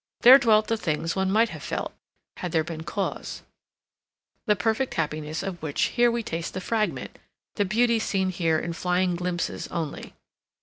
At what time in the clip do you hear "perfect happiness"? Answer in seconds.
4.55-5.43